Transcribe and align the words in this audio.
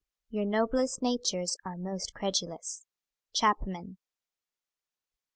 Your 0.31 0.45
noblest 0.45 1.03
natures 1.03 1.57
are 1.63 1.77
most 1.77 2.11
credulous. 2.15 2.87
CHAPMAN. 3.35 3.97